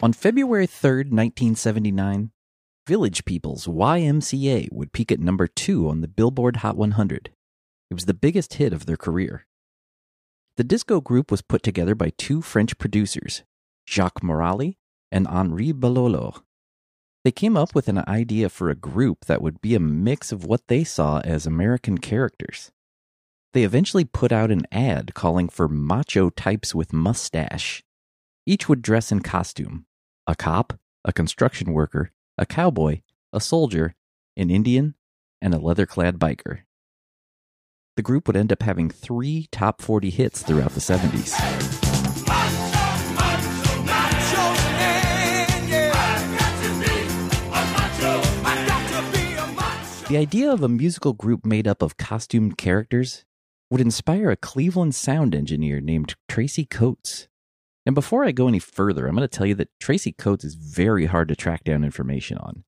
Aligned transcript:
On 0.00 0.12
February 0.12 0.68
3rd, 0.68 1.10
1979, 1.10 2.30
Village 2.86 3.24
People's 3.24 3.66
YMCA 3.66 4.68
would 4.70 4.92
peak 4.92 5.10
at 5.10 5.18
number 5.18 5.48
two 5.48 5.88
on 5.88 6.02
the 6.02 6.06
Billboard 6.06 6.58
Hot 6.58 6.76
100. 6.76 7.30
It 7.90 7.94
was 7.94 8.04
the 8.04 8.14
biggest 8.14 8.54
hit 8.54 8.72
of 8.72 8.86
their 8.86 8.96
career. 8.96 9.44
The 10.56 10.62
disco 10.62 11.00
group 11.00 11.32
was 11.32 11.42
put 11.42 11.64
together 11.64 11.96
by 11.96 12.12
two 12.16 12.42
French 12.42 12.78
producers, 12.78 13.42
Jacques 13.88 14.22
Morali 14.22 14.76
and 15.10 15.26
Henri 15.26 15.72
Belolo. 15.72 16.42
They 17.24 17.32
came 17.32 17.56
up 17.56 17.74
with 17.74 17.88
an 17.88 18.04
idea 18.06 18.48
for 18.48 18.70
a 18.70 18.76
group 18.76 19.24
that 19.24 19.42
would 19.42 19.60
be 19.60 19.74
a 19.74 19.80
mix 19.80 20.30
of 20.30 20.44
what 20.44 20.68
they 20.68 20.84
saw 20.84 21.18
as 21.24 21.44
American 21.44 21.98
characters. 21.98 22.70
They 23.52 23.64
eventually 23.64 24.04
put 24.04 24.30
out 24.30 24.52
an 24.52 24.62
ad 24.70 25.14
calling 25.14 25.48
for 25.48 25.66
macho 25.66 26.30
types 26.30 26.72
with 26.72 26.92
mustache. 26.92 27.82
Each 28.46 28.68
would 28.68 28.80
dress 28.80 29.10
in 29.10 29.20
costume 29.20 29.86
a 30.28 30.36
cop, 30.36 30.74
a 31.06 31.12
construction 31.12 31.72
worker, 31.72 32.12
a 32.36 32.44
cowboy, 32.44 33.00
a 33.32 33.40
soldier, 33.40 33.94
an 34.36 34.50
Indian, 34.50 34.94
and 35.40 35.54
a 35.54 35.58
leather 35.58 35.86
clad 35.86 36.18
biker. 36.18 36.64
The 37.96 38.02
group 38.02 38.26
would 38.26 38.36
end 38.36 38.52
up 38.52 38.62
having 38.62 38.90
three 38.90 39.48
top 39.50 39.80
40 39.80 40.10
hits 40.10 40.42
throughout 40.42 40.72
the 40.72 40.80
70s. 40.80 41.32
Macho 43.86 44.52
man, 44.76 45.48
yeah. 45.66 45.92
I 45.94 46.36
got 46.38 46.54
to 46.62 46.68
be 46.78 46.94
a 47.48 47.64
macho. 47.72 48.20
I 48.44 48.46
got 48.66 48.84
to 48.90 49.00
be 49.16 49.32
a 49.32 49.46
macho. 49.56 50.08
The 50.08 50.18
idea 50.18 50.52
of 50.52 50.62
a 50.62 50.68
musical 50.68 51.14
group 51.14 51.46
made 51.46 51.66
up 51.66 51.80
of 51.80 51.96
costumed 51.96 52.58
characters 52.58 53.24
would 53.70 53.80
inspire 53.80 54.28
a 54.30 54.36
Cleveland 54.36 54.94
sound 54.94 55.34
engineer 55.34 55.80
named 55.80 56.16
Tracy 56.28 56.66
Coates. 56.66 57.28
And 57.88 57.94
before 57.94 58.26
I 58.26 58.32
go 58.32 58.48
any 58.48 58.58
further, 58.58 59.06
I'm 59.06 59.16
going 59.16 59.26
to 59.26 59.34
tell 59.34 59.46
you 59.46 59.54
that 59.54 59.70
Tracy 59.80 60.12
Coates 60.12 60.44
is 60.44 60.56
very 60.56 61.06
hard 61.06 61.26
to 61.28 61.34
track 61.34 61.64
down 61.64 61.84
information 61.84 62.36
on. 62.36 62.64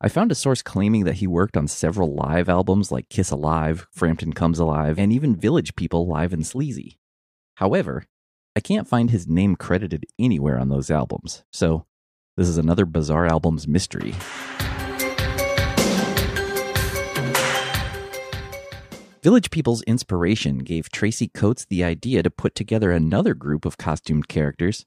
I 0.00 0.08
found 0.08 0.32
a 0.32 0.34
source 0.34 0.62
claiming 0.62 1.04
that 1.04 1.18
he 1.18 1.28
worked 1.28 1.56
on 1.56 1.68
several 1.68 2.12
live 2.12 2.48
albums 2.48 2.90
like 2.90 3.08
Kiss 3.08 3.30
Alive, 3.30 3.86
Frampton 3.92 4.32
Comes 4.32 4.58
Alive, 4.58 4.98
and 4.98 5.12
even 5.12 5.36
Village 5.36 5.76
People 5.76 6.08
Live 6.08 6.32
and 6.32 6.44
Sleazy. 6.44 6.98
However, 7.58 8.02
I 8.56 8.60
can't 8.60 8.88
find 8.88 9.10
his 9.10 9.28
name 9.28 9.54
credited 9.54 10.06
anywhere 10.18 10.58
on 10.58 10.70
those 10.70 10.90
albums, 10.90 11.44
so 11.52 11.86
this 12.36 12.48
is 12.48 12.58
another 12.58 12.84
Bizarre 12.84 13.26
Albums 13.26 13.68
mystery. 13.68 14.12
Village 19.22 19.52
People's 19.52 19.82
inspiration 19.82 20.58
gave 20.58 20.90
Tracy 20.90 21.28
Coates 21.28 21.64
the 21.64 21.84
idea 21.84 22.24
to 22.24 22.30
put 22.30 22.56
together 22.56 22.90
another 22.90 23.34
group 23.34 23.64
of 23.64 23.78
costumed 23.78 24.26
characters, 24.26 24.84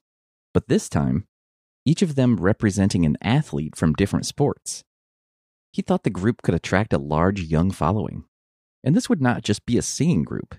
but 0.52 0.68
this 0.68 0.90
time, 0.90 1.26
each 1.86 2.02
of 2.02 2.16
them 2.16 2.36
representing 2.36 3.06
an 3.06 3.16
athlete 3.22 3.74
from 3.74 3.94
different 3.94 4.26
sports. 4.26 4.84
He 5.72 5.80
thought 5.80 6.02
the 6.02 6.10
group 6.10 6.42
could 6.42 6.54
attract 6.54 6.92
a 6.92 6.98
large 6.98 7.40
young 7.40 7.70
following. 7.70 8.24
And 8.84 8.94
this 8.94 9.08
would 9.08 9.22
not 9.22 9.42
just 9.42 9.64
be 9.64 9.78
a 9.78 9.82
singing 9.82 10.22
group, 10.22 10.54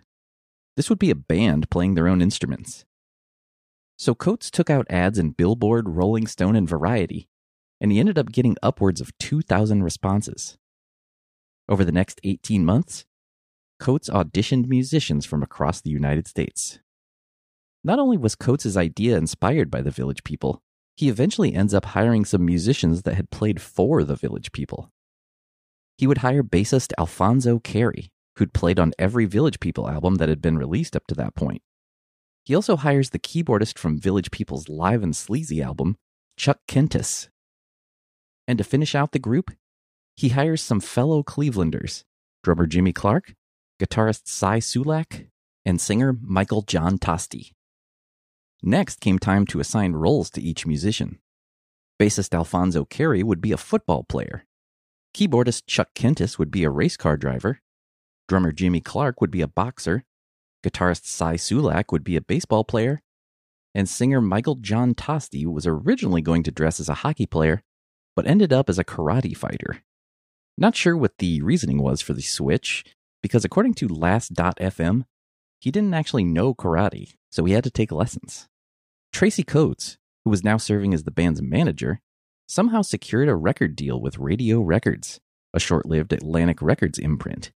this 0.75 0.89
would 0.89 0.99
be 0.99 1.11
a 1.11 1.15
band 1.15 1.69
playing 1.69 1.94
their 1.94 2.07
own 2.07 2.21
instruments. 2.21 2.83
So 3.97 4.15
Coates 4.15 4.49
took 4.49 4.69
out 4.69 4.88
ads 4.89 5.19
in 5.19 5.31
Billboard, 5.31 5.89
Rolling 5.89 6.25
Stone, 6.25 6.55
and 6.55 6.69
Variety, 6.69 7.29
and 7.81 7.91
he 7.91 7.99
ended 7.99 8.17
up 8.17 8.31
getting 8.31 8.57
upwards 8.63 9.01
of 9.01 9.15
2,000 9.19 9.83
responses. 9.83 10.57
Over 11.67 11.83
the 11.83 11.91
next 11.91 12.19
18 12.23 12.63
months, 12.63 13.06
Coates 13.79 14.09
auditioned 14.09 14.67
musicians 14.67 15.25
from 15.25 15.43
across 15.43 15.81
the 15.81 15.89
United 15.89 16.27
States. 16.27 16.79
Not 17.83 17.99
only 17.99 18.17
was 18.17 18.35
Coates' 18.35 18.75
idea 18.75 19.17
inspired 19.17 19.69
by 19.69 19.81
the 19.81 19.91
Village 19.91 20.23
People, 20.23 20.61
he 20.95 21.09
eventually 21.09 21.53
ends 21.53 21.73
up 21.73 21.85
hiring 21.85 22.25
some 22.25 22.43
musicians 22.43 23.03
that 23.03 23.13
had 23.13 23.29
played 23.29 23.61
for 23.61 24.03
the 24.03 24.15
Village 24.15 24.51
People. 24.51 24.91
He 25.97 26.07
would 26.07 26.19
hire 26.19 26.43
bassist 26.43 26.91
Alfonso 26.97 27.59
Carey, 27.59 28.09
who'd 28.38 28.53
played 28.53 28.79
on 28.79 28.93
every 28.97 29.25
Village 29.25 29.59
People 29.59 29.88
album 29.88 30.15
that 30.15 30.29
had 30.29 30.41
been 30.41 30.57
released 30.57 30.95
up 30.95 31.05
to 31.07 31.15
that 31.15 31.35
point. 31.35 31.61
He 32.45 32.55
also 32.55 32.77
hires 32.77 33.11
the 33.11 33.19
keyboardist 33.19 33.77
from 33.77 33.99
Village 33.99 34.31
People's 34.31 34.69
Live 34.69 35.03
and 35.03 35.15
Sleazy 35.15 35.61
album, 35.61 35.97
Chuck 36.35 36.59
Kentis. 36.67 37.29
And 38.47 38.57
to 38.57 38.63
finish 38.63 38.95
out 38.95 39.11
the 39.11 39.19
group, 39.19 39.51
he 40.15 40.29
hires 40.29 40.61
some 40.61 40.79
fellow 40.79 41.23
Clevelanders, 41.23 42.03
drummer 42.44 42.65
Jimmy 42.65 42.94
Clark, 42.94 43.33
guitarist 43.79 44.27
Cy 44.27 44.59
Sulak, 44.59 45.27
and 45.65 45.79
singer 45.79 46.15
Michael 46.21 46.61
John 46.61 46.97
Tosti. 46.97 47.53
Next 48.63 48.99
came 48.99 49.19
time 49.19 49.45
to 49.47 49.59
assign 49.59 49.93
roles 49.93 50.29
to 50.31 50.41
each 50.41 50.65
musician. 50.65 51.19
Bassist 51.99 52.33
Alfonso 52.33 52.85
Carey 52.85 53.23
would 53.23 53.41
be 53.41 53.51
a 53.51 53.57
football 53.57 54.03
player. 54.03 54.45
Keyboardist 55.13 55.63
Chuck 55.67 55.89
Kentis 55.95 56.38
would 56.38 56.51
be 56.51 56.63
a 56.63 56.69
race 56.69 56.97
car 56.97 57.17
driver. 57.17 57.61
Drummer 58.27 58.51
Jimmy 58.51 58.81
Clark 58.81 59.21
would 59.21 59.31
be 59.31 59.41
a 59.41 59.47
boxer. 59.47 60.03
Guitarist 60.63 61.05
Cy 61.05 61.35
Sulak 61.35 61.91
would 61.91 62.03
be 62.03 62.15
a 62.15 62.21
baseball 62.21 62.63
player. 62.63 63.01
And 63.73 63.88
singer 63.88 64.21
Michael 64.21 64.55
John 64.55 64.95
Tosti 64.95 65.45
was 65.45 65.67
originally 65.67 66.21
going 66.21 66.44
to 66.44 66.51
dress 66.51 66.79
as 66.79 66.89
a 66.89 66.95
hockey 66.95 67.25
player, 67.25 67.63
but 68.15 68.27
ended 68.27 68.51
up 68.51 68.69
as 68.69 68.79
a 68.79 68.83
karate 68.83 69.35
fighter. 69.35 69.83
Not 70.57 70.75
sure 70.75 70.97
what 70.97 71.19
the 71.19 71.41
reasoning 71.41 71.81
was 71.81 72.01
for 72.01 72.13
the 72.13 72.23
switch, 72.23 72.83
because 73.22 73.45
according 73.45 73.73
to 73.75 73.88
Last.fm, 73.88 75.05
he 75.59 75.72
didn't 75.72 75.94
actually 75.94 76.23
know 76.23 76.53
karate, 76.53 77.16
so 77.31 77.45
he 77.45 77.53
had 77.53 77.63
to 77.63 77.72
take 77.72 77.91
lessons. 77.91 78.47
Tracy 79.11 79.44
Coates, 79.44 79.97
who 80.23 80.29
was 80.29 80.44
now 80.44 80.57
serving 80.57 80.94
as 80.94 81.03
the 81.03 81.11
band's 81.11 81.41
manager, 81.41 82.01
somehow 82.47 82.81
secured 82.81 83.27
a 83.27 83.35
record 83.35 83.75
deal 83.75 84.00
with 84.00 84.19
Radio 84.19 84.61
Records, 84.61 85.19
a 85.53 85.59
short 85.59 85.85
lived 85.85 86.13
Atlantic 86.13 86.61
Records 86.61 87.00
imprint. 87.00 87.51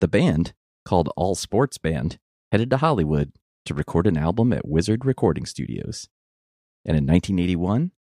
The 0.00 0.08
band, 0.08 0.52
called 0.84 1.10
All 1.16 1.34
Sports 1.34 1.78
Band, 1.78 2.18
headed 2.50 2.70
to 2.70 2.78
Hollywood 2.78 3.32
to 3.64 3.74
record 3.74 4.06
an 4.06 4.16
album 4.16 4.52
at 4.52 4.66
Wizard 4.66 5.04
Recording 5.04 5.46
Studios. 5.46 6.08
And 6.84 6.96
in 6.96 7.06
1981, 7.06 7.92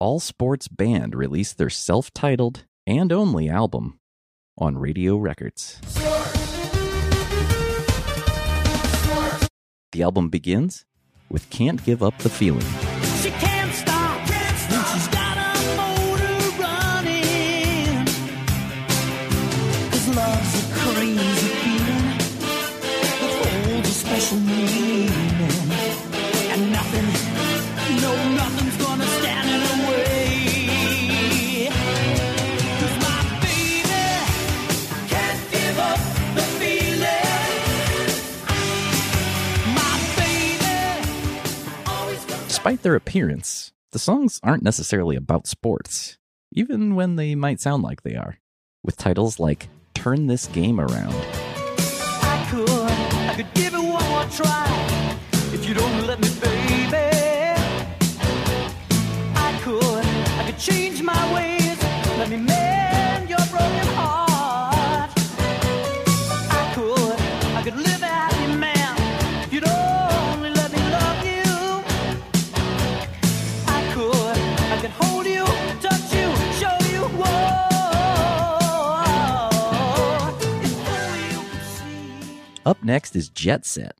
All 0.00 0.20
Sports 0.20 0.68
Band 0.68 1.14
released 1.14 1.58
their 1.58 1.70
self 1.70 2.12
titled 2.12 2.64
and 2.86 3.12
only 3.12 3.48
album 3.48 4.00
on 4.58 4.78
Radio 4.78 5.16
Records. 5.16 5.80
The 9.96 10.02
album 10.02 10.28
begins 10.28 10.84
with 11.30 11.48
Can't 11.48 11.82
Give 11.82 12.02
Up 12.02 12.18
the 12.18 12.28
Feeling. 12.28 12.85
Their 42.86 42.94
appearance, 42.94 43.72
the 43.90 43.98
songs 43.98 44.38
aren't 44.44 44.62
necessarily 44.62 45.16
about 45.16 45.48
sports, 45.48 46.18
even 46.52 46.94
when 46.94 47.16
they 47.16 47.34
might 47.34 47.60
sound 47.60 47.82
like 47.82 48.02
they 48.04 48.14
are, 48.14 48.38
with 48.84 48.96
titles 48.96 49.40
like 49.40 49.68
Turn 49.92 50.28
This 50.28 50.46
Game 50.46 50.78
Around 50.78 51.12
I 59.34 59.60
could, 59.64 60.06
I 60.38 60.44
could 60.46 60.58
change 60.60 61.02
my 61.02 61.34
ways. 61.34 61.82
Let 62.18 62.30
me 62.30 62.36
mend 62.36 63.28
your 63.28 63.44
broken 63.50 63.86
heart. 63.96 64.25
Up 82.66 82.82
next 82.82 83.14
is 83.14 83.28
Jet 83.28 83.64
Set. 83.64 83.96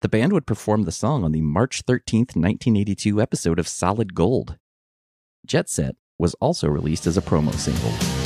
The 0.00 0.08
band 0.08 0.32
would 0.32 0.46
perform 0.46 0.84
the 0.84 0.92
song 0.92 1.24
on 1.24 1.32
the 1.32 1.40
March 1.40 1.84
13th, 1.86 2.36
1982 2.36 3.20
episode 3.20 3.58
of 3.58 3.66
Solid 3.66 4.14
Gold. 4.14 4.58
Jet 5.44 5.68
Set 5.68 5.96
was 6.16 6.34
also 6.34 6.68
released 6.68 7.08
as 7.08 7.16
a 7.16 7.20
promo 7.20 7.52
single. 7.54 8.25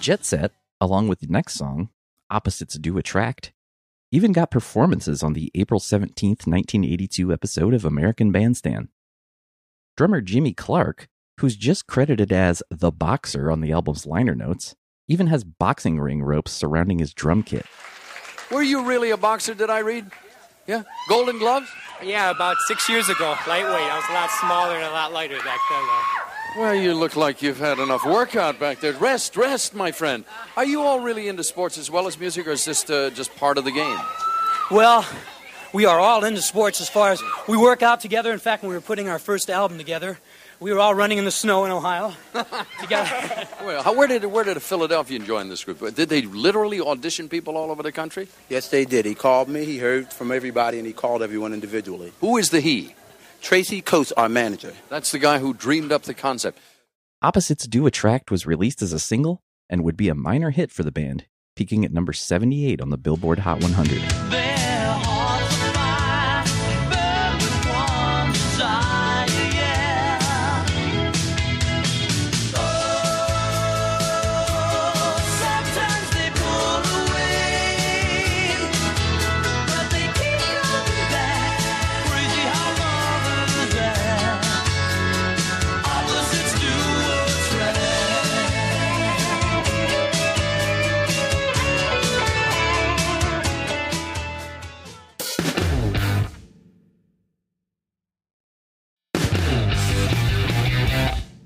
Jet 0.00 0.24
Set, 0.24 0.52
along 0.80 1.08
with 1.08 1.20
the 1.20 1.26
next 1.26 1.54
song, 1.54 1.90
Opposites 2.30 2.78
Do 2.78 2.96
Attract, 2.96 3.52
even 4.10 4.32
got 4.32 4.50
performances 4.50 5.22
on 5.22 5.34
the 5.34 5.50
April 5.54 5.78
17th, 5.78 6.46
1982 6.46 7.30
episode 7.30 7.74
of 7.74 7.84
American 7.84 8.32
Bandstand. 8.32 8.88
Drummer 9.98 10.22
Jimmy 10.22 10.54
Clark, 10.54 11.08
who's 11.40 11.54
just 11.54 11.86
credited 11.86 12.32
as 12.32 12.62
the 12.70 12.90
boxer 12.90 13.50
on 13.50 13.60
the 13.60 13.72
album's 13.72 14.06
liner 14.06 14.34
notes, 14.34 14.74
even 15.06 15.26
has 15.26 15.44
boxing 15.44 16.00
ring 16.00 16.22
ropes 16.22 16.52
surrounding 16.52 16.98
his 16.98 17.12
drum 17.12 17.42
kit. 17.42 17.66
Were 18.50 18.62
you 18.62 18.82
really 18.82 19.10
a 19.10 19.18
boxer, 19.18 19.54
did 19.54 19.68
I 19.68 19.80
read? 19.80 20.10
Yeah? 20.66 20.84
Golden 21.10 21.38
gloves? 21.38 21.68
Yeah, 22.02 22.30
about 22.30 22.56
six 22.66 22.88
years 22.88 23.10
ago, 23.10 23.36
lightweight. 23.46 23.74
I 23.74 23.96
was 23.96 24.08
a 24.08 24.14
lot 24.14 24.30
smaller 24.30 24.76
and 24.76 24.84
a 24.84 24.90
lot 24.92 25.12
lighter 25.12 25.36
back 25.38 25.60
then, 25.70 25.82
though. 25.84 26.19
Well, 26.56 26.74
you 26.74 26.94
look 26.94 27.14
like 27.14 27.42
you've 27.42 27.60
had 27.60 27.78
enough 27.78 28.04
workout 28.04 28.58
back 28.58 28.80
there. 28.80 28.92
Rest, 28.94 29.36
rest, 29.36 29.72
my 29.72 29.92
friend. 29.92 30.24
Are 30.56 30.64
you 30.64 30.82
all 30.82 30.98
really 30.98 31.28
into 31.28 31.44
sports 31.44 31.78
as 31.78 31.90
well 31.90 32.08
as 32.08 32.18
music, 32.18 32.46
or 32.48 32.50
is 32.50 32.64
this 32.64 32.88
uh, 32.90 33.10
just 33.14 33.34
part 33.36 33.56
of 33.56 33.64
the 33.64 33.70
game? 33.70 33.98
Well, 34.68 35.06
we 35.72 35.86
are 35.86 36.00
all 36.00 36.24
into 36.24 36.42
sports 36.42 36.80
as 36.80 36.88
far 36.88 37.12
as 37.12 37.22
we 37.46 37.56
work 37.56 37.82
out 37.82 38.00
together. 38.00 38.32
In 38.32 38.40
fact, 38.40 38.62
when 38.62 38.70
we 38.70 38.74
were 38.74 38.80
putting 38.80 39.08
our 39.08 39.20
first 39.20 39.48
album 39.48 39.78
together, 39.78 40.18
we 40.58 40.72
were 40.72 40.80
all 40.80 40.92
running 40.94 41.18
in 41.18 41.24
the 41.24 41.30
snow 41.30 41.64
in 41.66 41.70
Ohio 41.70 42.14
together. 42.80 43.46
Well, 43.64 43.82
how, 43.84 43.94
where 43.94 44.08
did 44.08 44.24
where 44.24 44.42
did 44.42 44.56
a 44.56 44.60
Philadelphian 44.60 45.24
join 45.24 45.48
this 45.48 45.62
group? 45.62 45.94
Did 45.94 46.08
they 46.08 46.22
literally 46.22 46.80
audition 46.80 47.28
people 47.28 47.56
all 47.56 47.70
over 47.70 47.84
the 47.84 47.92
country? 47.92 48.26
Yes, 48.48 48.68
they 48.68 48.84
did. 48.84 49.06
He 49.06 49.14
called 49.14 49.48
me. 49.48 49.64
He 49.64 49.78
heard 49.78 50.12
from 50.12 50.32
everybody, 50.32 50.78
and 50.78 50.86
he 50.86 50.92
called 50.92 51.22
everyone 51.22 51.54
individually. 51.54 52.12
Who 52.20 52.38
is 52.38 52.50
the 52.50 52.60
he? 52.60 52.94
Tracy 53.40 53.80
Coates, 53.80 54.12
our 54.12 54.28
manager. 54.28 54.72
That's 54.88 55.12
the 55.12 55.18
guy 55.18 55.38
who 55.38 55.54
dreamed 55.54 55.92
up 55.92 56.02
the 56.02 56.14
concept. 56.14 56.58
Opposites 57.22 57.66
Do 57.66 57.86
Attract 57.86 58.30
was 58.30 58.46
released 58.46 58.82
as 58.82 58.92
a 58.92 58.98
single 58.98 59.42
and 59.68 59.84
would 59.84 59.96
be 59.96 60.08
a 60.08 60.14
minor 60.14 60.50
hit 60.50 60.70
for 60.70 60.82
the 60.82 60.92
band, 60.92 61.26
peaking 61.56 61.84
at 61.84 61.92
number 61.92 62.12
78 62.12 62.80
on 62.80 62.90
the 62.90 62.98
Billboard 62.98 63.40
Hot 63.40 63.60
100. 63.62 64.49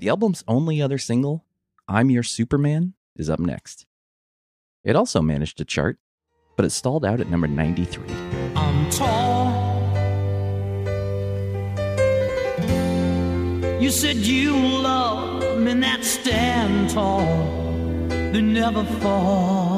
The 0.05 0.09
album's 0.09 0.43
only 0.47 0.83
other 0.83 0.99
single, 0.99 1.45
I'm 1.87 2.11
Your 2.11 2.21
Superman, 2.21 2.93
is 3.15 3.27
up 3.27 3.39
next. 3.39 3.87
It 4.83 4.95
also 4.95 5.19
managed 5.19 5.57
to 5.57 5.65
chart, 5.65 5.97
but 6.55 6.63
it 6.63 6.69
stalled 6.69 7.03
out 7.03 7.19
at 7.19 7.31
number 7.31 7.47
93. 7.47 8.03
I'm 8.55 8.87
tall. 8.91 9.49
You 13.81 13.89
said 13.89 14.17
you 14.17 14.55
love 14.55 15.59
men 15.59 15.79
that 15.79 16.03
stand 16.03 16.91
tall, 16.91 17.25
they 18.07 18.41
never 18.41 18.83
fall. 18.83 19.74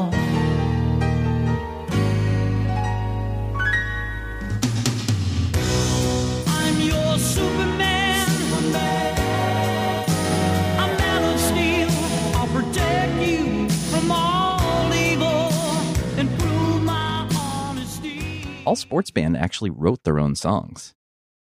All 18.68 18.76
sports 18.76 19.12
band 19.12 19.38
actually 19.38 19.70
wrote 19.70 20.04
their 20.04 20.20
own 20.20 20.36
songs. 20.36 20.94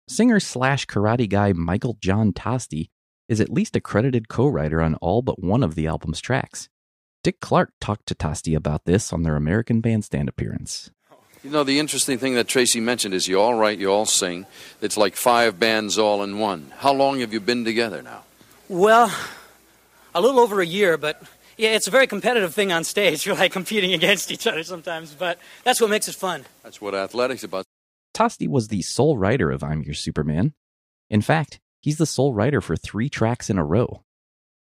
Singer 0.10 0.42
slash 0.42 0.86
karate 0.86 1.30
guy 1.30 1.53
Michael 1.53 1.96
John 2.01 2.34
Tosti 2.34 2.89
is 3.30 3.39
at 3.39 3.50
least 3.50 3.77
a 3.77 3.80
credited 3.80 4.27
co 4.27 4.46
writer 4.46 4.82
on 4.82 4.96
all 4.96 5.22
but 5.22 5.42
one 5.42 5.63
of 5.63 5.75
the 5.75 5.88
album's 5.88 6.20
tracks. 6.20 6.68
Dick 7.24 7.39
Clark 7.39 7.72
talked 7.80 8.08
to 8.08 8.13
Tosti 8.15 8.56
about 8.56 8.84
this 8.84 9.13
on 9.13 9.24
their 9.24 9.38
American 9.38 9.80
Bandstand 9.80 10.27
appearance. 10.27 10.92
You 11.46 11.50
know, 11.50 11.63
the 11.63 11.80
interesting 11.80 12.18
thing 12.18 12.34
that 12.34 12.50
Tracy 12.50 12.82
mentioned 12.82 13.13
is 13.13 13.30
you 13.30 13.39
all 13.39 13.53
write, 13.53 13.80
you 13.80 13.89
all 13.89 14.06
sing. 14.06 14.46
It's 14.82 14.98
like 14.98 15.15
five 15.15 15.58
bands 15.58 15.98
all 15.98 16.24
in 16.24 16.39
one. 16.39 16.74
How 16.80 16.92
long 16.92 17.22
have 17.22 17.32
you 17.32 17.39
been 17.39 17.63
together 17.63 18.01
now? 18.01 18.25
well, 18.68 19.10
a 20.13 20.20
little 20.20 20.42
over 20.42 20.60
a 20.60 20.65
year, 20.65 20.98
but 20.98 21.24
yeah, 21.57 21.72
it's 21.72 21.88
a 21.88 21.91
very 21.91 22.07
competitive 22.07 22.53
thing 22.53 22.72
on 22.72 22.83
stage. 22.83 23.25
You're 23.25 23.36
like 23.36 23.51
competing 23.51 23.93
against 23.93 24.31
each 24.31 24.48
other 24.48 24.63
sometimes, 24.63 25.13
but 25.13 25.39
that's 25.63 25.81
what 25.81 25.89
makes 25.89 26.07
it 26.07 26.15
fun. 26.15 26.45
That's 26.63 26.81
what 26.81 26.95
athletics 26.95 27.43
about. 27.43 27.65
Tosti 28.13 28.48
was 28.48 28.67
the 28.67 28.81
sole 28.81 29.17
writer 29.17 29.50
of 29.50 29.63
I'm 29.63 29.81
Your 29.81 29.95
Superman. 29.95 30.53
In 31.10 31.22
fact, 31.22 31.60
he's 31.81 31.98
the 31.98 32.05
sole 32.05 32.33
writer 32.33 32.62
for 32.62 32.75
three 32.75 33.10
tracks 33.10 33.50
in 33.50 33.57
a 33.57 33.65
row. 33.65 34.03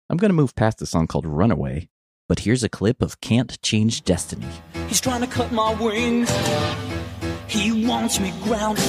I'm 0.09 0.17
going 0.17 0.29
to 0.29 0.35
move 0.35 0.55
past 0.55 0.81
a 0.81 0.85
song 0.85 1.07
called 1.07 1.25
Runaway, 1.25 1.89
but 2.27 2.39
here's 2.39 2.63
a 2.63 2.69
clip 2.69 3.01
of 3.01 3.21
Can't 3.21 3.61
Change 3.61 4.03
Destiny. 4.03 4.47
He's 4.87 5.01
trying 5.01 5.21
to 5.21 5.27
cut 5.27 5.51
my 5.51 5.73
wings. 5.75 6.31
He 7.47 7.85
wants 7.85 8.19
me 8.19 8.33
grounded. 8.43 8.83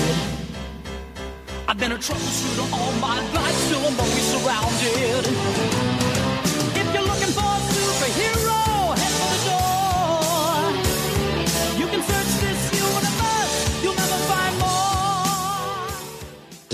I've 1.67 1.79
been 1.79 1.93
a 1.93 1.97
troubleshooter 1.99 2.73
all 2.73 2.93
my 3.01 3.21
life, 3.33 3.55
still 3.55 3.81
I'm 3.81 4.01
always 4.01 4.23
surrounded. 4.33 5.88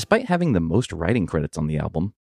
Despite 0.04 0.26
having 0.26 0.52
the 0.52 0.60
most 0.60 0.92
writing 0.92 1.26
credits 1.26 1.56
on 1.56 1.66
the 1.66 1.78
album, 1.78 2.12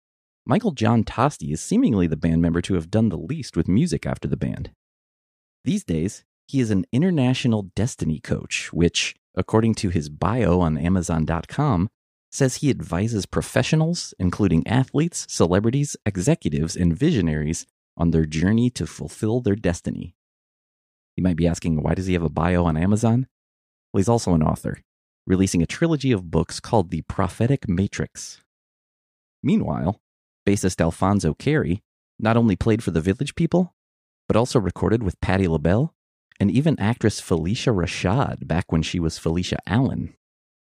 Michael 0.46 0.72
John 0.72 1.04
Tosti 1.04 1.52
is 1.52 1.60
seemingly 1.60 2.08
the 2.08 2.16
band 2.16 2.42
member 2.42 2.62
to 2.62 2.76
have 2.76 2.90
done 2.90 3.10
the 3.10 3.18
least 3.18 3.58
with 3.58 3.68
music 3.68 4.06
after 4.06 4.26
the 4.26 4.38
band. 4.38 4.72
These 5.66 5.84
days, 5.84 6.24
he 6.48 6.62
is 6.62 6.72
an 6.72 6.86
international 6.94 7.64
destiny 7.76 8.22
coach, 8.22 8.72
which, 8.72 9.18
according 9.36 9.76
to 9.76 9.90
his 9.90 10.08
bio 10.08 10.62
on 10.62 10.78
Amazon.com, 10.78 11.90
says 12.32 12.56
he 12.56 12.70
advises 12.70 13.26
professionals, 13.26 14.14
including 14.18 14.66
athletes, 14.66 15.28
celebrities, 15.30 15.98
executives, 16.06 16.78
and 16.78 16.98
visionaries, 16.98 17.66
on 17.98 18.12
their 18.12 18.26
journey 18.26 18.70
to 18.70 18.88
fulfill 18.88 19.42
their 19.42 19.58
destiny. 19.58 20.16
You 21.18 21.24
might 21.24 21.36
be 21.36 21.48
asking, 21.48 21.84
why 21.84 21.96
does 21.96 22.08
he 22.08 22.14
have 22.14 22.24
a 22.24 22.30
bio 22.30 22.64
on 22.64 22.78
Amazon? 22.78 23.28
Well, 23.92 24.00
he's 24.00 24.08
also 24.08 24.34
an 24.34 24.42
author. 24.42 24.78
Releasing 25.26 25.62
a 25.62 25.66
trilogy 25.66 26.12
of 26.12 26.30
books 26.30 26.60
called 26.60 26.92
The 26.92 27.02
Prophetic 27.04 27.70
Matrix. 27.70 28.42
Meanwhile, 29.42 30.02
bassist 30.46 30.82
Alfonso 30.82 31.34
Carey 31.34 31.82
not 32.20 32.36
only 32.36 32.58
played 32.58 32.84
for 32.84 32.92
the 32.92 33.00
Village 33.02 33.34
People, 33.36 33.74
but 34.28 34.36
also 34.36 34.60
recorded 34.60 35.02
with 35.02 35.22
Patti 35.22 35.48
LaBelle 35.48 35.94
and 36.40 36.52
even 36.52 36.78
actress 36.80 37.22
Phylicia 37.22 37.74
Rashad 37.74 38.48
back 38.48 38.72
when 38.72 38.82
she 38.82 39.00
was 39.00 39.18
Phylicia 39.18 39.60
Allen. 39.66 40.14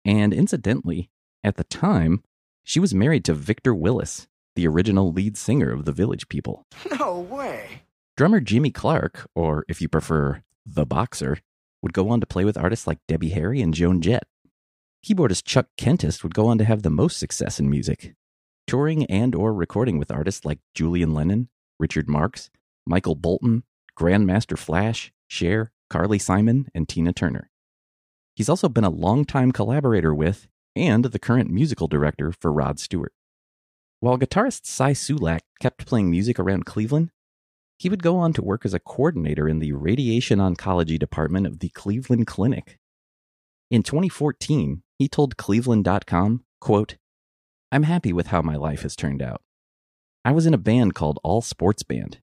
And 0.04 0.34
incidentally, 0.34 1.10
at 1.42 1.56
the 1.56 1.64
time, 1.64 2.22
she 2.64 2.82
was 2.82 2.94
married 2.94 3.24
to 3.26 3.34
Victor 3.34 3.74
Willis, 3.74 4.28
the 4.56 4.68
original 4.68 5.14
lead 5.14 5.38
singer 5.38 5.72
of 5.72 5.86
the 5.86 5.94
Village 5.94 6.28
People. 6.28 6.66
No 7.00 7.20
way. 7.20 7.84
Drummer 8.18 8.42
Jimmy 8.42 8.72
Clark, 8.72 9.30
or 9.36 9.64
if 9.70 9.82
you 9.82 9.88
prefer, 9.88 10.44
The 10.66 10.86
Boxer, 10.86 11.38
would 11.82 11.94
go 11.94 12.10
on 12.10 12.20
to 12.20 12.28
play 12.28 12.44
with 12.44 12.58
artists 12.58 12.88
like 12.88 13.00
Debbie 13.08 13.30
Harry 13.30 13.62
and 13.62 13.74
Joan 13.74 14.02
Jett. 14.02 14.24
Keyboardist 15.06 15.46
Chuck 15.46 15.68
Kentis 15.78 16.24
would 16.24 16.34
go 16.34 16.48
on 16.48 16.58
to 16.58 16.66
have 16.66 16.84
the 16.84 16.90
most 16.90 17.18
success 17.18 17.60
in 17.60 17.70
music, 17.70 18.16
touring 18.68 19.06
and 19.06 19.34
or 19.34 19.54
recording 19.54 19.98
with 19.98 20.12
artists 20.12 20.44
like 20.44 20.60
Julian 20.74 21.14
Lennon, 21.14 21.48
Richard 21.80 22.10
Marx, 22.10 22.50
Michael 22.86 23.16
Bolton, 23.16 23.64
Grandmaster 23.98 24.58
Flash, 24.58 25.14
Cher, 25.28 25.72
Carly 25.90 26.20
Simon, 26.20 26.68
and 26.76 26.88
Tina 26.88 27.14
Turner. 27.14 27.50
He's 28.36 28.50
also 28.50 28.68
been 28.68 28.84
a 28.84 28.90
longtime 28.90 29.54
collaborator 29.54 30.14
with 30.14 30.48
and 30.76 31.06
the 31.06 31.20
current 31.20 31.50
musical 31.50 31.88
director 31.88 32.34
for 32.34 32.52
Rod 32.52 32.78
Stewart. 32.78 33.14
While 34.02 34.18
guitarist 34.18 34.66
Cy 34.66 34.92
Sulak 34.92 35.42
kept 35.62 35.86
playing 35.86 36.12
music 36.12 36.40
around 36.40 36.66
Cleveland, 36.66 37.12
he 37.78 37.90
would 37.90 38.04
go 38.04 38.18
on 38.18 38.34
to 38.34 38.42
work 38.42 38.66
as 38.66 38.74
a 38.74 38.80
coordinator 38.80 39.48
in 39.48 39.60
the 39.60 39.72
radiation 39.72 40.40
oncology 40.40 41.00
department 41.00 41.48
of 41.48 41.60
the 41.60 41.70
Cleveland 41.70 42.28
Clinic. 42.28 42.78
In 43.72 43.84
2014, 43.84 44.84
he 45.00 45.08
told 45.08 45.38
Cleveland.com, 45.38 46.44
quote, 46.60 46.98
I'm 47.72 47.84
happy 47.84 48.12
with 48.12 48.28
how 48.28 48.42
my 48.42 48.58
life 48.58 48.82
has 48.82 48.98
turned 48.98 49.22
out. 49.22 49.42
I 50.26 50.34
was 50.34 50.46
in 50.46 50.54
a 50.54 50.58
band 50.58 50.94
called 50.94 51.20
All 51.24 51.42
Sports 51.42 51.84
Band. 51.84 52.20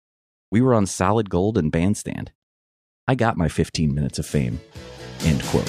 We 0.52 0.60
were 0.60 0.74
on 0.74 0.86
Solid 0.86 1.30
Gold 1.30 1.56
and 1.56 1.72
Bandstand. 1.72 2.32
I 3.08 3.14
got 3.14 3.38
my 3.38 3.48
15 3.48 3.94
minutes 3.94 4.18
of 4.18 4.26
fame. 4.26 4.60
End 5.20 5.42
quote. 5.44 5.64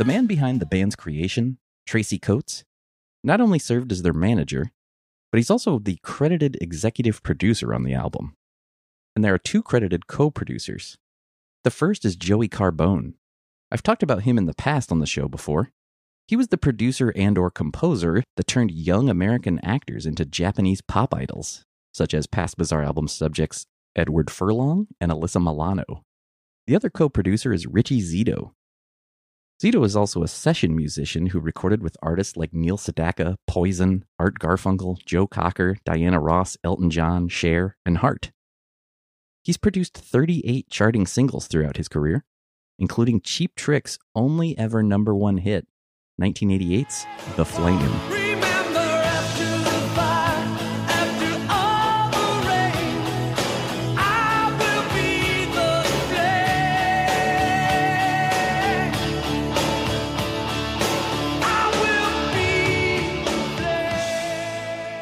The 0.00 0.06
man 0.06 0.24
behind 0.24 0.60
the 0.60 0.66
band's 0.66 0.96
creation, 0.96 1.58
Tracy 1.86 2.18
Coates, 2.18 2.64
not 3.22 3.38
only 3.38 3.58
served 3.58 3.92
as 3.92 4.00
their 4.00 4.14
manager, 4.14 4.72
but 5.30 5.36
he's 5.36 5.50
also 5.50 5.78
the 5.78 5.98
credited 6.02 6.56
executive 6.58 7.22
producer 7.22 7.74
on 7.74 7.82
the 7.82 7.92
album. 7.92 8.34
And 9.14 9.22
there 9.22 9.34
are 9.34 9.38
two 9.38 9.62
credited 9.62 10.06
co 10.06 10.30
producers. 10.30 10.96
The 11.64 11.70
first 11.70 12.06
is 12.06 12.16
Joey 12.16 12.48
Carbone. 12.48 13.12
I've 13.70 13.82
talked 13.82 14.02
about 14.02 14.22
him 14.22 14.38
in 14.38 14.46
the 14.46 14.54
past 14.54 14.90
on 14.90 15.00
the 15.00 15.06
show 15.06 15.28
before. 15.28 15.70
He 16.26 16.34
was 16.34 16.48
the 16.48 16.56
producer 16.56 17.12
and 17.14 17.36
or 17.36 17.50
composer 17.50 18.24
that 18.38 18.46
turned 18.46 18.70
young 18.70 19.10
American 19.10 19.60
actors 19.62 20.06
into 20.06 20.24
Japanese 20.24 20.80
pop 20.80 21.12
idols, 21.12 21.66
such 21.92 22.14
as 22.14 22.26
past 22.26 22.56
Bizarre 22.56 22.84
album 22.84 23.06
subjects 23.06 23.66
Edward 23.94 24.30
Furlong 24.30 24.86
and 24.98 25.12
Alyssa 25.12 25.44
Milano. 25.44 26.00
The 26.66 26.74
other 26.74 26.88
co-producer 26.88 27.52
is 27.52 27.66
Richie 27.66 28.00
Zito, 28.00 28.52
Zito 29.60 29.84
is 29.84 29.94
also 29.94 30.22
a 30.22 30.28
session 30.28 30.74
musician 30.74 31.26
who 31.26 31.38
recorded 31.38 31.82
with 31.82 31.96
artists 32.02 32.34
like 32.34 32.54
Neil 32.54 32.78
Sedaka, 32.78 33.34
Poison, 33.46 34.06
Art 34.18 34.38
Garfunkel, 34.38 35.04
Joe 35.04 35.26
Cocker, 35.26 35.76
Diana 35.84 36.18
Ross, 36.18 36.56
Elton 36.64 36.88
John, 36.88 37.28
Cher, 37.28 37.76
and 37.84 37.98
Heart. 37.98 38.32
He's 39.42 39.58
produced 39.58 39.98
38 39.98 40.70
charting 40.70 41.06
singles 41.06 41.46
throughout 41.46 41.76
his 41.76 41.88
career, 41.88 42.24
including 42.78 43.20
Cheap 43.20 43.54
Trick's 43.54 43.98
only 44.14 44.56
ever 44.56 44.82
number 44.82 45.14
one 45.14 45.36
hit, 45.36 45.66
1988's 46.18 47.04
The 47.36 47.44
Flame. 47.44 48.19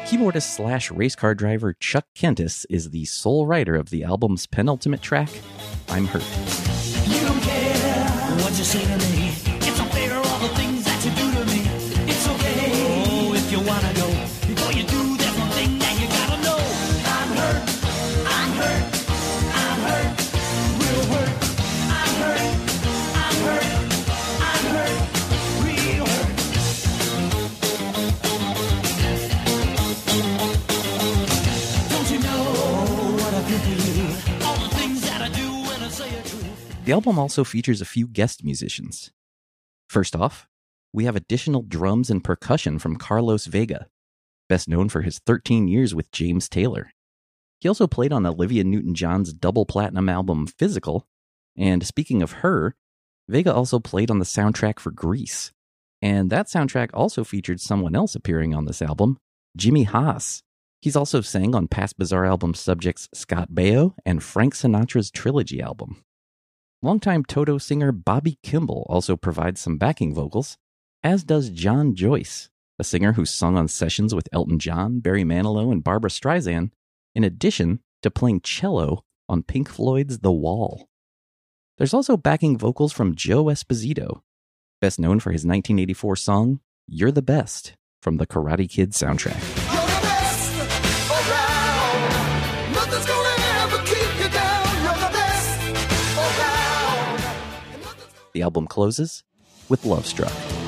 Keyboardist 0.09 0.55
slash 0.55 0.89
race 0.89 1.15
car 1.15 1.35
driver 1.35 1.75
Chuck 1.79 2.03
Kentis 2.15 2.65
is 2.67 2.89
the 2.89 3.05
sole 3.05 3.45
writer 3.45 3.75
of 3.75 3.91
the 3.91 4.03
album's 4.03 4.47
penultimate 4.47 5.03
track, 5.03 5.29
I'm 5.87 6.07
Hurt. 6.07 6.23
You 7.07 7.27
don't 7.27 7.39
care 7.41 8.09
what 8.41 8.57
you 8.57 8.63
say 8.63 8.81
to 8.81 8.97
me. 9.13 9.27
It's 9.67 9.79
unfair 9.79 10.15
all 10.15 10.39
the 10.39 10.49
things 10.55 10.83
that 10.85 11.05
you 11.05 11.11
do 11.11 11.31
to 11.31 11.45
me. 11.45 11.61
It's 12.09 12.27
okay. 12.27 12.71
Oh, 13.05 13.33
if 13.35 13.51
you 13.51 13.59
wanna 13.59 13.98
The 36.89 36.93
album 36.93 37.19
also 37.19 37.43
features 37.43 37.81
a 37.81 37.85
few 37.85 38.07
guest 38.07 38.43
musicians. 38.43 39.11
First 39.87 40.15
off, 40.15 40.47
we 40.91 41.05
have 41.05 41.15
additional 41.15 41.61
drums 41.61 42.09
and 42.09 42.23
percussion 42.23 42.79
from 42.79 42.95
Carlos 42.95 43.45
Vega, 43.45 43.85
best 44.47 44.67
known 44.67 44.89
for 44.89 45.03
his 45.03 45.19
13 45.19 45.67
years 45.67 45.93
with 45.93 46.11
James 46.11 46.49
Taylor. 46.49 46.91
He 47.59 47.67
also 47.67 47.85
played 47.85 48.11
on 48.11 48.25
Olivia 48.25 48.63
Newton 48.63 48.95
John's 48.95 49.33
double 49.33 49.67
platinum 49.67 50.09
album 50.09 50.47
Physical, 50.47 51.05
and 51.55 51.85
speaking 51.85 52.23
of 52.23 52.41
her, 52.41 52.73
Vega 53.27 53.53
also 53.53 53.77
played 53.79 54.09
on 54.09 54.17
the 54.17 54.25
soundtrack 54.25 54.79
for 54.79 54.89
Grease. 54.89 55.51
And 56.01 56.31
that 56.31 56.47
soundtrack 56.47 56.89
also 56.95 57.23
featured 57.23 57.61
someone 57.61 57.95
else 57.95 58.15
appearing 58.15 58.55
on 58.55 58.65
this 58.65 58.81
album, 58.81 59.19
Jimmy 59.55 59.83
Haas. 59.83 60.41
He's 60.81 60.95
also 60.95 61.21
sang 61.21 61.53
on 61.53 61.67
past 61.67 61.99
Bizarre 61.99 62.25
album 62.25 62.55
subjects 62.55 63.07
Scott 63.13 63.49
Baio 63.53 63.93
and 64.07 64.23
Frank 64.23 64.55
Sinatra's 64.55 65.11
Trilogy 65.11 65.61
album. 65.61 66.03
Longtime 66.81 67.25
Toto 67.25 67.57
singer 67.57 67.91
Bobby 67.91 68.39
Kimball 68.41 68.85
also 68.89 69.17
provides 69.17 69.59
some 69.59 69.77
backing 69.77 70.15
vocals, 70.15 70.57
as 71.03 71.25
does 71.25 71.49
John 71.49 71.93
Joyce, 71.93 72.49
a 72.79 72.85
singer 72.85 73.13
who's 73.13 73.29
sung 73.29 73.57
on 73.57 73.67
sessions 73.67 74.15
with 74.15 74.29
Elton 74.31 74.59
John, 74.59 75.01
Barry 75.01 75.25
Manilow, 75.25 75.73
and 75.73 75.83
Barbra 75.83 76.09
Streisand, 76.09 76.71
in 77.13 77.25
addition 77.25 77.81
to 78.01 78.09
playing 78.09 78.39
cello 78.41 79.03
on 79.27 79.43
Pink 79.43 79.67
Floyd's 79.67 80.19
The 80.19 80.31
Wall. 80.31 80.87
There's 81.77 81.93
also 81.93 82.15
backing 82.15 82.57
vocals 82.57 82.93
from 82.93 83.13
Joe 83.13 83.45
Esposito, 83.45 84.21
best 84.79 85.01
known 85.01 85.19
for 85.19 85.31
his 85.31 85.45
1984 85.45 86.15
song 86.15 86.61
You're 86.87 87.11
the 87.11 87.21
Best 87.21 87.73
from 88.01 88.17
the 88.17 88.27
Karate 88.27 88.69
Kid 88.69 88.91
soundtrack. 88.91 89.58
The 98.33 98.41
album 98.43 98.67
closes 98.67 99.23
with 99.69 99.85
Love 99.85 100.05
Struck. 100.05 100.58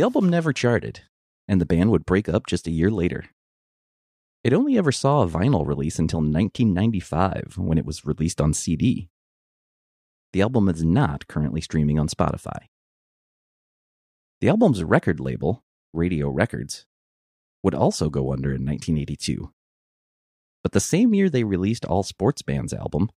The 0.00 0.04
album 0.04 0.30
never 0.30 0.54
charted, 0.54 1.02
and 1.46 1.60
the 1.60 1.66
band 1.66 1.90
would 1.90 2.06
break 2.06 2.26
up 2.26 2.46
just 2.46 2.66
a 2.66 2.70
year 2.70 2.90
later. 2.90 3.26
It 4.42 4.54
only 4.54 4.78
ever 4.78 4.92
saw 4.92 5.20
a 5.20 5.28
vinyl 5.28 5.66
release 5.66 5.98
until 5.98 6.20
1995 6.20 7.58
when 7.58 7.76
it 7.76 7.84
was 7.84 8.06
released 8.06 8.40
on 8.40 8.54
CD. 8.54 9.10
The 10.32 10.40
album 10.40 10.70
is 10.70 10.82
not 10.82 11.26
currently 11.26 11.60
streaming 11.60 11.98
on 11.98 12.08
Spotify. 12.08 12.68
The 14.40 14.48
album's 14.48 14.82
record 14.82 15.20
label, 15.20 15.64
Radio 15.92 16.30
Records, 16.30 16.86
would 17.62 17.74
also 17.74 18.08
go 18.08 18.32
under 18.32 18.54
in 18.54 18.64
1982. 18.64 19.52
But 20.62 20.72
the 20.72 20.80
same 20.80 21.12
year 21.12 21.28
they 21.28 21.44
released 21.44 21.84
All 21.84 22.04
Sports 22.04 22.40
Band's 22.40 22.72
album, 22.72 23.10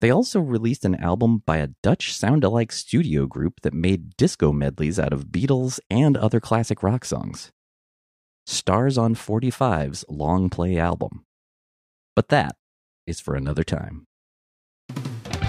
they 0.00 0.10
also 0.10 0.40
released 0.40 0.84
an 0.84 0.94
album 0.96 1.42
by 1.46 1.58
a 1.58 1.70
Dutch 1.82 2.14
sound 2.14 2.44
alike 2.44 2.72
studio 2.72 3.26
group 3.26 3.60
that 3.62 3.72
made 3.72 4.16
disco 4.16 4.52
medleys 4.52 4.98
out 4.98 5.12
of 5.12 5.26
Beatles 5.26 5.80
and 5.88 6.16
other 6.16 6.40
classic 6.40 6.82
rock 6.82 7.04
songs. 7.04 7.50
Stars 8.46 8.98
on 8.98 9.14
45's 9.14 10.04
long 10.08 10.50
play 10.50 10.78
album. 10.78 11.24
But 12.14 12.28
that 12.28 12.56
is 13.06 13.20
for 13.20 13.34
another 13.34 13.64
time. 13.64 14.06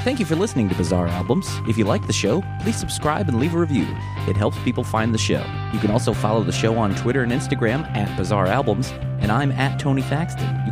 Thank 0.03 0.19
you 0.19 0.25
for 0.25 0.35
listening 0.35 0.69
to 0.69 0.75
Bizarre 0.75 1.07
Albums. 1.07 1.49
If 1.67 1.77
you 1.77 1.83
like 1.83 2.07
the 2.07 2.13
show, 2.13 2.41
please 2.61 2.77
subscribe 2.77 3.27
and 3.27 3.39
leave 3.39 3.53
a 3.53 3.59
review. 3.59 3.85
It 4.27 4.37
helps 4.37 4.57
people 4.63 4.85
find 4.85 5.13
the 5.13 5.17
show. 5.17 5.43
You 5.73 5.79
can 5.79 5.91
also 5.91 6.13
follow 6.13 6.43
the 6.43 6.51
show 6.51 6.77
on 6.77 6.95
Twitter 6.95 7.23
and 7.23 7.31
Instagram 7.31 7.83
at 7.95 8.15
Bizarre 8.17 8.47
Albums, 8.47 8.91
and 9.19 9.31
I'm 9.31 9.51
at 9.51 9.79
Tony 9.79 10.01
Thaxton. 10.03 10.47